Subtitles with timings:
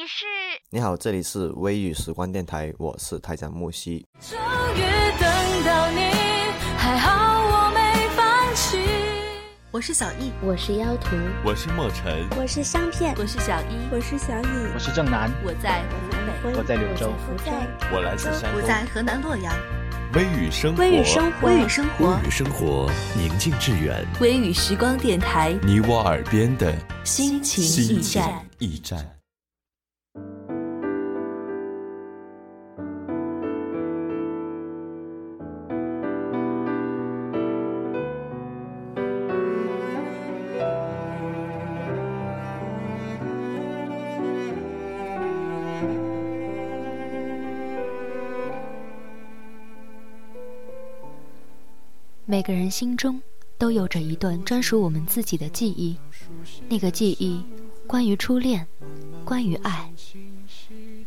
[0.00, 0.24] 你是？
[0.70, 4.06] 你好，这里是微雨时光电台，我是台长木西。
[4.18, 4.38] 终
[4.74, 4.80] 于
[5.20, 5.30] 等
[5.62, 6.00] 到你，
[6.78, 8.78] 还好我没放弃。
[9.70, 15.82] 我是小易，我是妖图，我是莫尘，我是香片，我是小一，我是小乙，我是正南，我在
[16.42, 17.12] 湖北，我在柳州，
[17.92, 19.54] 我来自山东，我在河南洛阳。
[20.14, 24.02] 微雨生活，微雨生活，微雨生活，微雨生活，宁静致远。
[24.18, 26.74] 微雨时光电台，你我耳边的
[27.04, 29.19] 心情驿站，驿站。
[52.30, 53.20] 每个人心中
[53.58, 55.96] 都有着一段专属我们自己的记忆，
[56.68, 57.44] 那个记忆
[57.88, 58.64] 关于初恋，
[59.24, 59.92] 关于爱。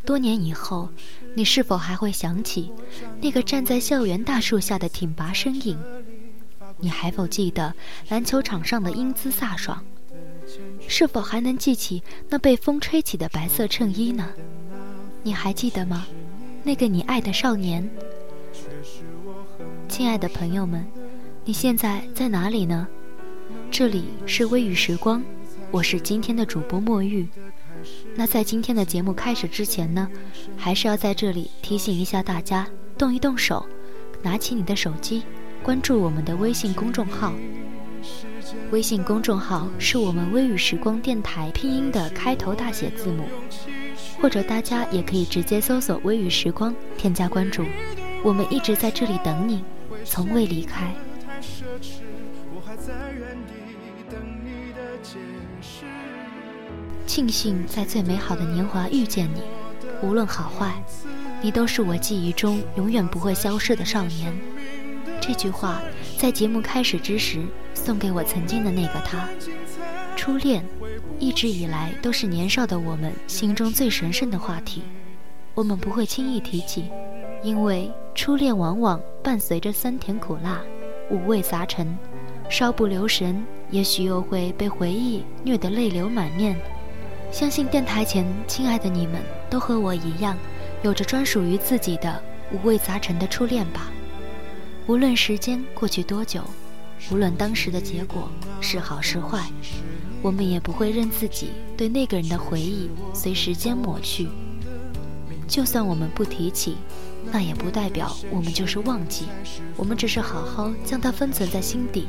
[0.03, 0.89] 多年以后，
[1.33, 2.69] 你是否还会想起
[3.21, 5.79] 那个站在校园大树下的挺拔身影？
[6.77, 7.73] 你还否记得
[8.09, 9.81] 篮球场上的英姿飒爽？
[10.89, 14.27] 是否还能记起那被风吹起的白色衬衣呢？
[15.23, 16.05] 你还记得吗？
[16.63, 17.89] 那个你爱的少年？
[19.88, 20.85] 亲爱的朋友们。
[21.45, 22.88] 你现在在哪里呢？
[23.69, 25.22] 这里是微雨时光，
[25.72, 27.27] 我是今天的主播墨玉。
[28.16, 30.08] 那在今天的节目开始之前呢，
[30.55, 32.66] 还是要在这里提醒一下大家，
[32.97, 33.66] 动一动手，
[34.22, 35.23] 拿起你的手机，
[35.61, 37.33] 关注我们的微信公众号。
[38.72, 43.25] 微信公众号是我们微雨时光电台拼音的开头大写字母，
[44.22, 47.66] 或者大家也可以直接搜索“微雨时光”添加关注。
[48.23, 49.61] 我们一直在这里等你，
[50.05, 50.95] 从未离开。
[57.05, 59.41] 庆幸在最美好的年华遇见你，
[60.01, 60.83] 无论好坏，
[61.41, 64.34] 你都是我记忆中永远不会消失的少年。
[65.22, 65.81] 这句话
[66.17, 67.41] 在节目开始之时
[67.73, 69.28] 送给我曾经的那个他。
[70.16, 70.66] 初恋，
[71.19, 74.84] 一直以来都是年少的我们心中最神圣的话题，
[75.53, 76.90] 我们不会轻易提起，
[77.44, 80.61] 因为初恋往往伴随着酸甜苦辣。
[81.09, 81.97] 五味杂陈，
[82.50, 86.56] 稍不留神，也许又会被回忆虐得泪流满面。
[87.31, 90.38] 相信电台前亲爱的你们，都和我一样，
[90.81, 92.22] 有着专属于自己的
[92.52, 93.91] 五味杂陈的初恋吧。
[94.88, 96.41] 无论时间过去多久，
[97.12, 98.30] 无论当时的结果
[98.62, 99.50] 是好是坏，
[100.22, 104.28] 我们也不会任自己对那个人的回忆随时间抹去。
[105.47, 106.78] 就算我们不提起。
[107.31, 109.28] 那也不代表我们就是忘记，
[109.75, 112.07] 我们只是好好将它封存在心底，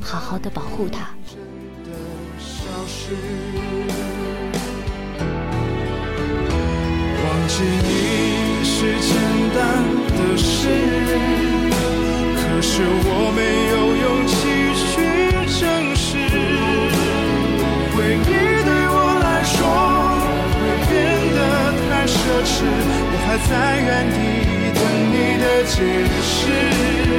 [0.00, 1.10] 好好的保护它。
[7.24, 9.14] 忘记你是简
[9.54, 9.58] 单
[10.08, 10.68] 的事，
[12.34, 14.36] 可是我没有勇气
[14.88, 14.92] 去
[15.60, 15.60] 正
[15.96, 16.06] 视。
[17.94, 18.22] 回忆
[18.64, 19.56] 对我来说
[20.54, 20.92] 会变
[21.34, 21.38] 得
[21.88, 22.56] 太奢侈，
[23.28, 24.16] 还在原地
[24.72, 25.28] 等你。
[25.38, 25.82] 的解
[26.22, 27.17] 释，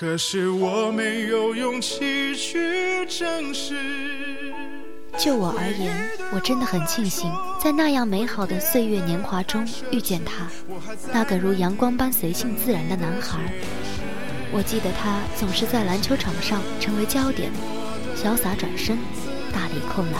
[0.00, 3.74] 可是我没有勇气去证实。
[5.18, 5.94] 就我而言，
[6.32, 7.30] 我真的很庆幸，
[7.62, 10.48] 在那样美好的岁月年华中遇见他，
[11.12, 13.40] 那个如阳光般随性自然的男孩。
[14.50, 17.52] 我记得他总是在篮球场上成为焦点，
[18.16, 18.96] 潇洒转身，
[19.52, 20.14] 大力扣篮，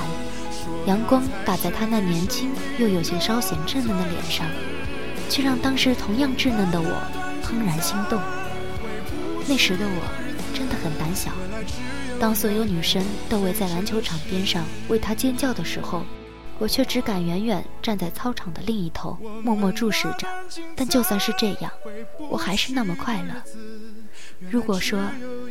[0.85, 4.47] 阳光打在他那年轻又有些稍显稚嫩的脸上，
[5.31, 7.01] 却让当时同样稚嫩的我
[7.43, 8.21] 怦然心动。
[9.51, 11.33] 那时的我真的很胆小，
[12.21, 16.05] 当所有女生都围在篮球场边上为他尖叫的时候，
[16.61, 20.29] 我却只敢远远站在操场的另一头，默默注视着。
[20.77, 21.73] 但就算是这样，
[22.31, 23.43] 我还是那么快乐。
[24.39, 25.03] 如果说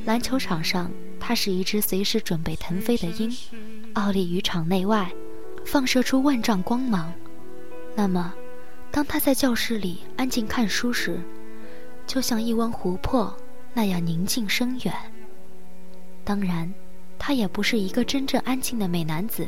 [0.05, 3.29] 篮球场上他是一只随时准备腾飞的鹰，
[3.95, 5.11] 傲立于场内外，
[5.65, 7.11] 放射出万丈光芒，
[7.97, 8.33] 那么
[8.91, 11.19] 当他在教室里安静看书时，
[12.07, 13.35] 就像一汪湖泊。
[13.79, 14.93] 那样宁静深远。
[16.25, 16.69] 当然，
[17.17, 19.47] 他也不是一个真正安静的美男子，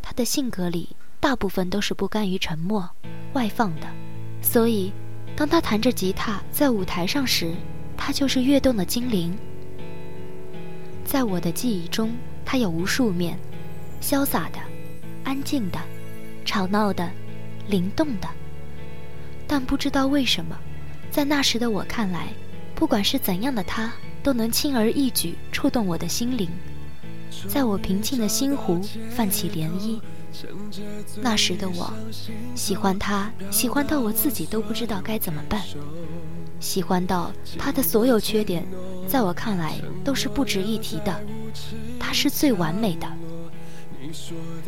[0.00, 2.88] 他的性格里大部分都是不甘于沉默、
[3.34, 3.86] 外放的。
[4.40, 4.90] 所以，
[5.36, 7.54] 当他弹着吉他在舞台上时，
[7.98, 9.36] 他就是跃动的精灵。
[11.04, 12.16] 在我的记忆中，
[12.46, 13.38] 他有无数面：
[14.00, 14.58] 潇洒的、
[15.22, 15.78] 安静的、
[16.46, 17.10] 吵闹的、
[17.68, 18.28] 灵动的。
[19.46, 20.58] 但不知道为什么，
[21.10, 22.28] 在那时的我看来，
[22.74, 23.92] 不管是怎样的他，
[24.22, 26.48] 都能轻而易举触动我的心灵，
[27.48, 28.80] 在我平静的心湖
[29.10, 30.00] 泛起涟漪。
[31.22, 31.92] 那时的我，
[32.56, 35.62] 喜欢他，喜欢到我自己都不知道该怎么办，
[36.58, 38.66] 喜欢到他的所有缺点，
[39.06, 41.20] 在我看来都是不值一提的，
[42.00, 43.06] 他是最完美的。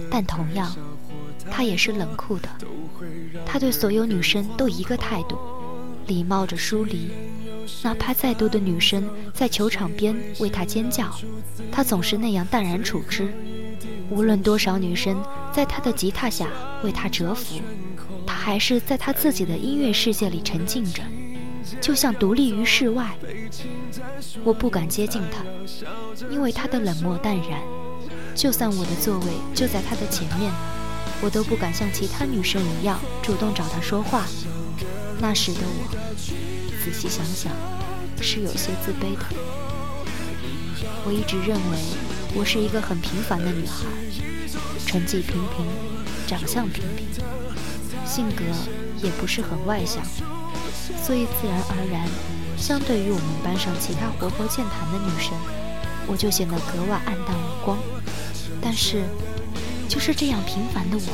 [0.08, 0.74] 但同样，
[1.50, 2.48] 他也是冷酷的，
[3.44, 5.36] 他对所有女生都一个态度，
[6.06, 7.10] 礼貌着疏离。
[7.82, 11.14] 哪怕再多的女生在球场边为他尖叫，
[11.70, 13.32] 他总是那样淡然处之。
[14.10, 15.22] 无论多少女生
[15.52, 16.48] 在他的吉他下
[16.82, 17.60] 为他折服，
[18.26, 21.02] 他还是在他自己的音乐世界里沉浸着，
[21.80, 23.16] 就像独立于世外。
[24.44, 25.44] 我不敢接近他，
[26.30, 27.60] 因为他的冷漠淡然。
[28.34, 30.52] 就算我的座位就在他的前面，
[31.22, 34.26] 我都不敢像其他女生一样主动找他说话。
[35.18, 35.96] 那时的我，
[36.86, 37.52] 仔细想想，
[38.22, 39.26] 是有些自卑的。
[41.04, 41.78] 我一直认为。
[42.38, 43.86] 我是一个很平凡的女孩，
[44.86, 45.64] 成绩平平，
[46.26, 47.06] 长相平平，
[48.04, 48.44] 性格
[49.02, 50.04] 也不是很外向，
[51.02, 52.06] 所以自然而然，
[52.58, 55.32] 相对于我们班上其他活泼健谈的女生，
[56.06, 57.78] 我就显得格外黯淡无光。
[58.60, 59.04] 但是，
[59.88, 61.12] 就是这样平凡的我，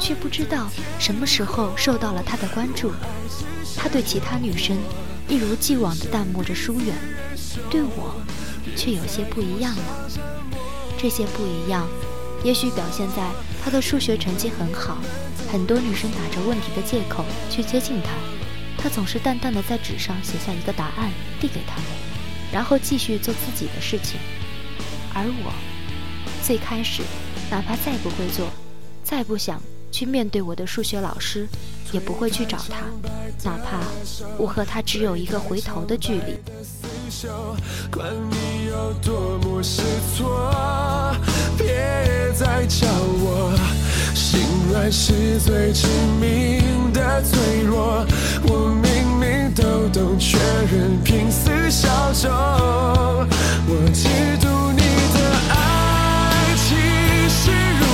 [0.00, 0.68] 却不知道
[0.98, 2.92] 什么时候受到了他的关注。
[3.76, 4.76] 他对其他女生
[5.28, 6.94] 一如既往地淡漠着疏远，
[7.70, 8.14] 对我
[8.76, 10.10] 却有些不一样了。
[10.98, 11.86] 这些不一样，
[12.42, 13.30] 也许表现在
[13.62, 14.98] 他的数学成绩很好，
[15.50, 18.10] 很多女生打着问题的借口去接近他，
[18.76, 21.84] 他总是淡淡的在纸上写下一个答案递给他们，
[22.52, 24.18] 然后继续做自己的事情。
[25.14, 25.52] 而我，
[26.42, 27.02] 最开始，
[27.48, 28.48] 哪怕再不会做，
[29.04, 31.46] 再不想去面对我的数学老师，
[31.92, 32.86] 也不会去找他，
[33.44, 33.80] 哪怕
[34.36, 36.38] 我和他只有一个回头的距离。
[37.90, 39.82] 管你有多么失
[40.14, 41.14] 措，
[41.56, 41.66] 别
[42.34, 43.52] 再叫我
[44.14, 44.40] 心
[44.70, 45.86] 软是最致
[46.20, 48.06] 命的脆弱。
[48.44, 50.38] 我明明都懂，却
[50.70, 52.30] 仍拼死效忠。
[53.70, 54.06] 我嫉
[54.38, 54.82] 妒你
[55.14, 55.18] 的
[55.50, 55.54] 爱
[56.56, 56.66] 气
[57.28, 57.50] 势
[57.80, 57.87] 如，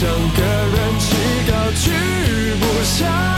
[0.00, 1.16] 像个人气
[1.50, 1.90] 高居
[2.60, 3.37] 不下。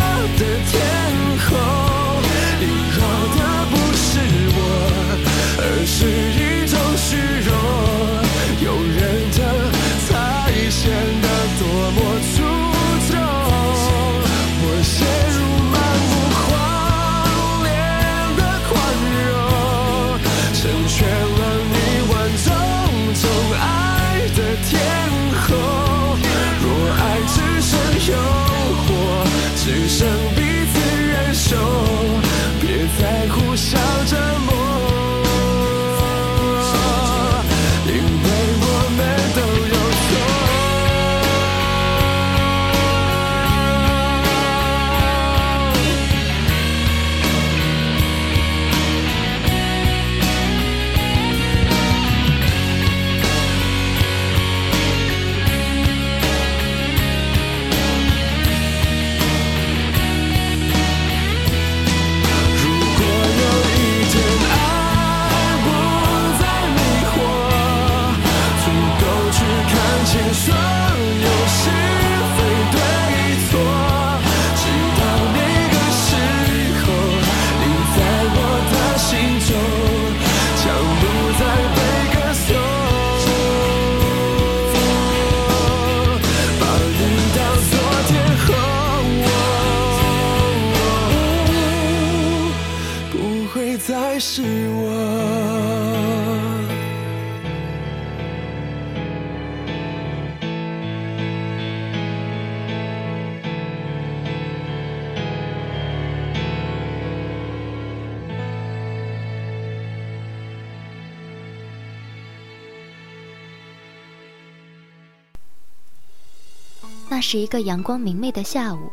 [117.10, 118.88] 那是一个阳光明媚的下午，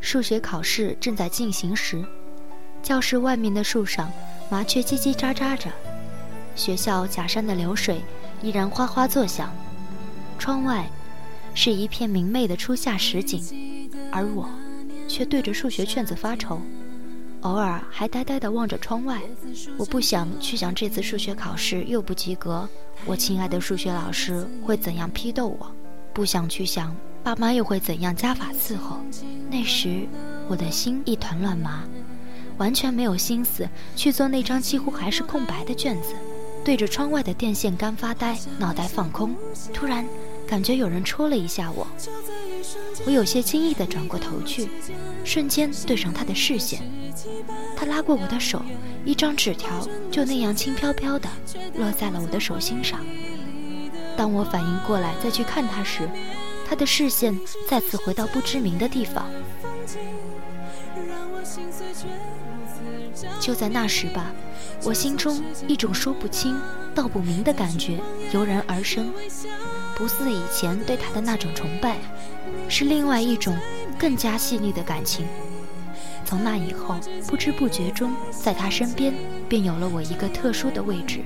[0.00, 2.04] 数学考试正在进行时，
[2.82, 4.12] 教室外面的树上
[4.50, 5.70] 麻雀叽叽喳喳着，
[6.56, 8.02] 学校假山的流水
[8.42, 9.54] 依然哗哗作响。
[10.36, 10.90] 窗外，
[11.54, 14.50] 是一片明媚的初夏实景，而我
[15.06, 16.60] 却对着数学卷子发愁，
[17.42, 19.22] 偶尔还呆呆地望着窗外。
[19.78, 22.68] 我不想去想这次数学考试又不及格，
[23.04, 25.68] 我亲爱的数学老师会怎样批斗我；
[26.12, 26.94] 不想去想
[27.24, 28.98] 爸妈又会怎样加法伺候。
[29.50, 30.06] 那时，
[30.46, 31.82] 我的心一团乱麻。
[32.58, 36.14] 完全没有心思去做那张几乎还是空白的卷子，
[36.62, 39.34] 对着窗外的电线杆发呆，脑袋放空。
[39.72, 40.06] 突然，
[40.46, 41.84] 感觉有人戳了一下我，
[43.06, 44.68] 我有些惊异地转过头去，
[45.24, 46.80] 瞬间对上他的视线。
[47.74, 48.62] 他拉过我的手，
[49.04, 51.28] 一张纸条就那样轻飘飘地
[51.76, 53.00] 落在了我的手心上。
[54.16, 56.08] 当我反应过来再去看他时，
[56.66, 59.30] 他的视线再次回到不知名的地方。
[63.40, 64.32] 就在那时吧，
[64.82, 66.60] 我心中一种说不清
[66.94, 67.98] 道不明的感觉
[68.32, 69.12] 油然而生，
[69.94, 71.96] 不似以前对他的那种崇拜，
[72.68, 73.56] 是另外一种
[73.98, 75.26] 更加细腻的感情。
[76.24, 79.14] 从那以后，不知不觉中，在他身边
[79.48, 81.20] 便有了我一个特殊的位置。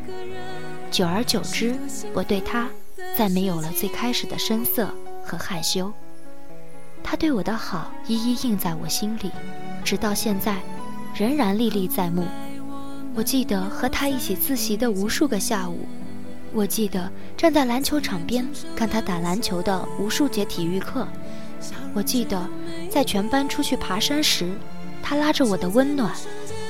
[0.90, 1.76] 久而久之，
[2.12, 2.68] 我对他
[3.16, 4.92] 再没有了最开始的生涩
[5.28, 5.92] 和害羞。
[7.04, 9.30] 他对我的好一一印在我心里，
[9.84, 10.56] 直到现在。
[11.14, 12.24] 仍然历历在目。
[13.12, 15.80] 我记得和他一起自习的无数个下午，
[16.52, 21.08] 我记得站在篮球场边看他打篮球的无数节体育课，
[21.92, 22.48] 我记得
[22.88, 24.52] 在全班出去爬山时，
[25.02, 26.14] 他拉着我的温暖，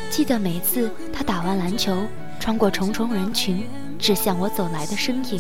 [0.09, 2.07] 记得每次他打完篮球
[2.41, 3.67] 穿过重重人群
[3.99, 5.39] 指向我走来的身影。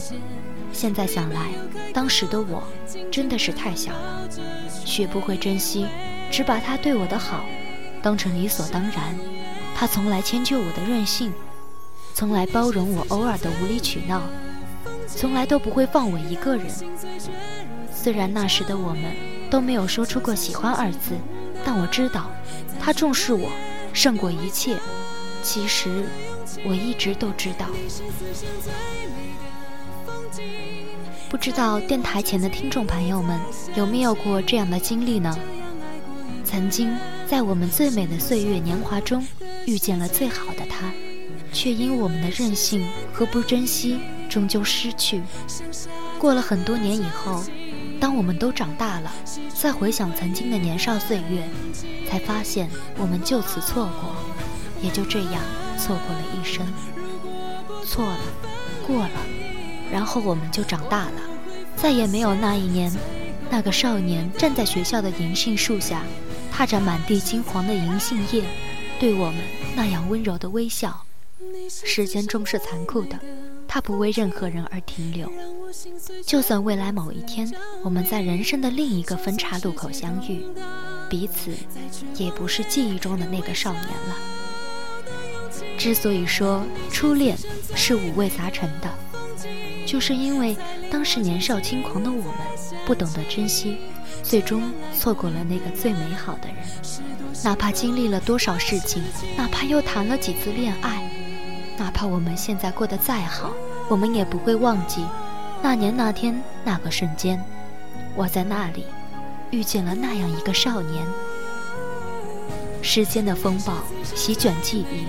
[0.72, 1.48] 现在想来，
[1.92, 2.62] 当时的我
[3.10, 4.28] 真的是太小了，
[4.84, 5.86] 学不会珍惜，
[6.30, 7.44] 只把他对我的好。
[8.00, 9.18] 当成理所当然，
[9.74, 11.32] 他从来迁就我的任性，
[12.14, 14.22] 从来包容我偶尔的无理取闹，
[15.06, 16.66] 从来都不会放我一个人。
[17.92, 19.04] 虽然那时的我们
[19.50, 21.16] 都没有说出过喜欢二字，
[21.64, 22.30] 但我知道，
[22.78, 23.50] 他重视我
[23.92, 24.76] 胜过一切。
[25.42, 26.04] 其实，
[26.64, 27.66] 我一直都知道。
[31.28, 33.38] 不知道电台前的听众朋友们
[33.74, 35.36] 有没有过这样的经历呢？
[36.44, 36.90] 曾经。
[37.28, 39.22] 在我们最美的岁月年华中，
[39.66, 40.90] 遇见了最好的他，
[41.52, 45.20] 却因我们的任性和不珍惜，终究失去。
[46.18, 47.44] 过了很多年以后，
[48.00, 49.12] 当我们都长大了，
[49.54, 51.46] 再回想曾经的年少岁月，
[52.08, 54.16] 才发现我们就此错过，
[54.80, 55.42] 也就这样
[55.76, 56.66] 错过了一生。
[57.84, 58.18] 错了，
[58.86, 59.10] 过了，
[59.90, 61.20] 然后我们就长大了，
[61.76, 62.92] 再也没有那一年，
[63.50, 66.02] 那个少年站在学校的银杏树下。
[66.50, 68.42] 踏着满地金黄的银杏叶，
[68.98, 69.36] 对我们
[69.76, 71.04] 那样温柔的微笑。
[71.68, 73.16] 时间终是残酷的，
[73.68, 75.30] 它不为任何人而停留。
[76.26, 77.48] 就算未来某一天，
[77.84, 80.42] 我们在人生的另一个分岔路口相遇，
[81.08, 81.52] 彼此
[82.16, 84.16] 也不是记忆中的那个少年了。
[85.78, 87.38] 之所以说初恋
[87.76, 88.92] 是五味杂陈的，
[89.88, 90.54] 就是因为
[90.90, 92.34] 当时年少轻狂的我们，
[92.84, 93.78] 不懂得珍惜。
[94.22, 96.56] 最终错过了那个最美好的人，
[97.42, 99.02] 哪怕经历了多少事情，
[99.34, 101.10] 哪怕又谈了几次恋爱，
[101.78, 103.54] 哪怕我们现在过得再好，
[103.88, 105.02] 我们也不会忘记
[105.62, 107.42] 那年那天那个瞬间，
[108.14, 108.84] 我在那里
[109.50, 111.06] 遇见了那样一个少年。
[112.82, 113.78] 时间的风暴
[114.14, 115.06] 席卷记忆，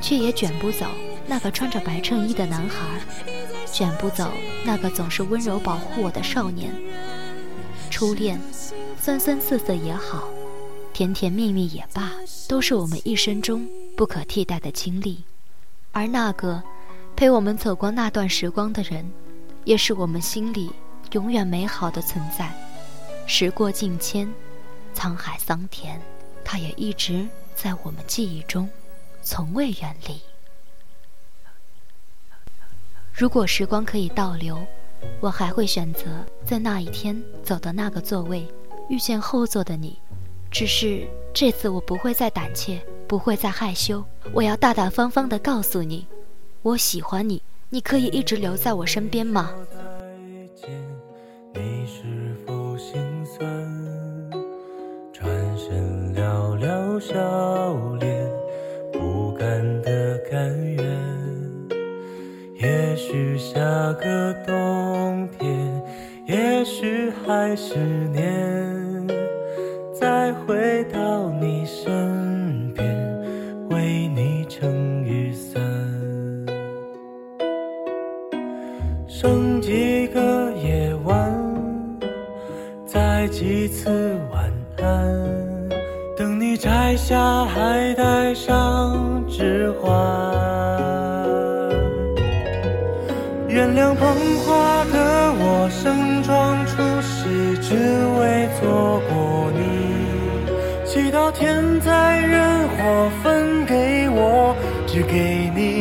[0.00, 0.86] 却也卷不走
[1.28, 2.86] 那个穿着白衬衣的男孩，
[3.72, 4.32] 卷不走
[4.64, 6.74] 那个总是温柔保护我的少年。
[7.90, 8.40] 初恋，
[9.00, 10.28] 酸酸涩涩也好，
[10.92, 12.12] 甜甜蜜蜜也罢，
[12.48, 15.24] 都是我们一生中不可替代的经历。
[15.92, 16.62] 而那个
[17.14, 19.10] 陪我们走过那段时光的人，
[19.64, 20.70] 也是我们心里
[21.12, 22.52] 永远美好的存在。
[23.26, 24.30] 时过境迁，
[24.94, 25.98] 沧海桑田，
[26.44, 28.68] 他也一直在我们记忆中，
[29.22, 30.20] 从未远离。
[33.18, 34.58] 如果时光可以倒流。
[35.20, 36.04] 我还会选择
[36.44, 38.46] 在那一天走到那个座位，
[38.88, 39.98] 遇见后座的你。
[40.50, 44.04] 只是这次我不会再胆怯，不会再害羞。
[44.32, 46.06] 我要大大方方地告诉你，
[46.62, 47.42] 我喜欢你。
[47.70, 49.50] 你可以一直留在我身边吗？
[51.54, 52.94] 你是否心
[53.24, 53.46] 酸？
[55.12, 57.16] 转身寥寥笑
[67.26, 67.74] 还是
[68.12, 68.55] 年，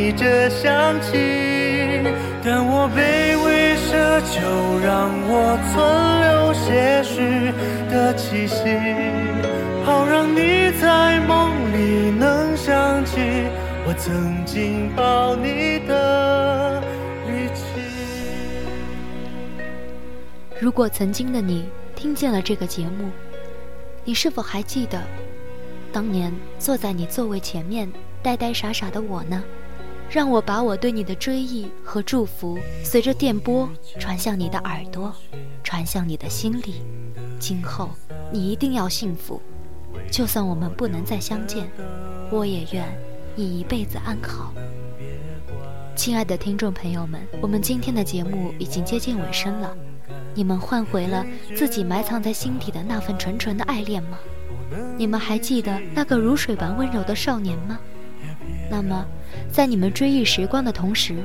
[0.05, 1.17] 你这香气。
[2.43, 5.73] 但我卑微奢求，让我存
[6.21, 7.51] 留些许
[7.89, 8.55] 的气息，
[9.83, 13.17] 好让你在梦里能想起
[13.87, 16.79] 我曾经抱你的
[17.25, 17.63] 力气。
[20.59, 23.09] 如果曾经的你听见了这个节目，
[24.03, 25.01] 你是否还记得
[25.91, 29.43] 当年坐在你座位前面呆呆傻傻的我呢？
[30.09, 33.69] 让我把我对你的追忆和祝福，随着电波
[33.99, 35.13] 传向你的耳朵，
[35.63, 36.81] 传向你的心里。
[37.37, 37.89] 今后
[38.31, 39.41] 你一定要幸福，
[40.09, 41.69] 就算我们不能再相见，
[42.31, 42.85] 我也愿
[43.35, 44.53] 你一辈子安好。
[45.95, 49.75] 亲爱的听众朋友们，我们今天的节目已经接近尾声了，
[50.33, 54.17] 你们换回了自己埋藏在心底的那份纯纯的爱恋吗？
[54.97, 57.77] 你们还记得那个如水般温柔的少年吗？
[58.71, 59.05] 那么。
[59.51, 61.15] 在你们追忆时光的同时，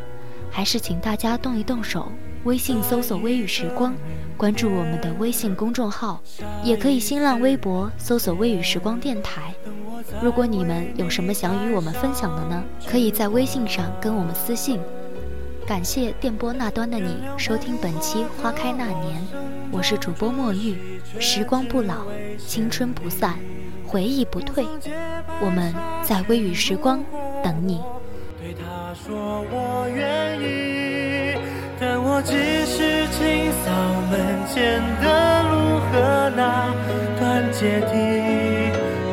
[0.50, 2.10] 还是请大家动一动手，
[2.44, 3.94] 微信搜索“微雨时光”，
[4.36, 6.22] 关注我们的微信公众号，
[6.64, 9.54] 也可以新浪微博搜索“微雨时光电台”。
[10.22, 12.62] 如果你们有什么想与我们分享的呢？
[12.86, 14.80] 可以在微信上跟我们私信。
[15.66, 19.20] 感谢电波那端的你收听本期《花开那年》，
[19.70, 20.76] 我是主播墨玉。
[21.20, 22.06] 时光不老，
[22.38, 23.38] 青春不散，
[23.86, 24.66] 回忆不退，
[25.40, 25.72] 我们
[26.02, 27.04] 在微雨时光
[27.44, 27.80] 等你。
[29.10, 31.34] 说我愿意，
[31.80, 32.32] 但我只
[32.64, 33.66] 是清扫
[34.08, 34.14] 门
[34.46, 36.70] 前的路和那
[37.18, 37.90] 段阶梯。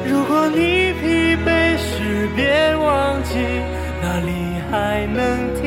[0.07, 1.49] 如果你疲惫
[1.81, 3.41] 时，别忘记
[4.03, 5.17] 哪里还能
[5.59, 5.66] 停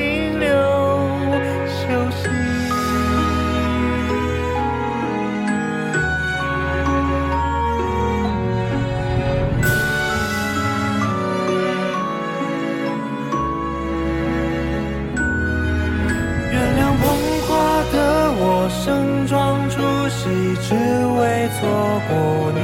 [21.41, 21.67] 为错
[22.07, 22.61] 过你。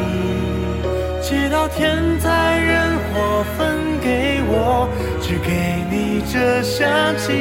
[1.22, 4.86] 祈祷天灾人祸分给我，
[5.22, 5.50] 只给
[5.90, 6.86] 你这香
[7.16, 7.32] 气。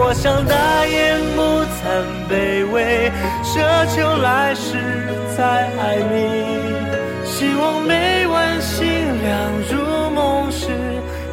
[0.00, 1.42] 我想大言不
[1.76, 3.12] 惭卑微，
[3.44, 4.78] 奢求来世
[5.36, 5.44] 再
[5.76, 6.16] 爱你。
[7.26, 8.88] 希望每晚星
[9.22, 9.28] 亮
[9.70, 10.70] 入梦时，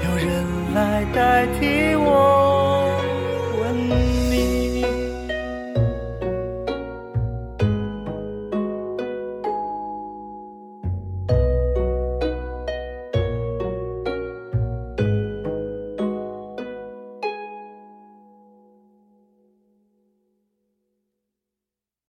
[0.03, 0.43] 有人
[0.75, 2.54] 来代替我。